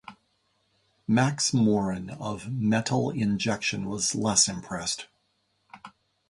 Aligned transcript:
Max 1.07 1.53
Morin 1.53 2.09
of 2.09 2.51
"Metal 2.51 3.11
Injection" 3.11 3.85
was 3.87 4.15
less 4.15 4.47
impressed. 4.47 5.05